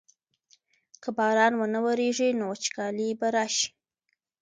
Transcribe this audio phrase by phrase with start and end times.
[1.01, 3.67] که باران ونه ورېږي نو وچکالي به راشي.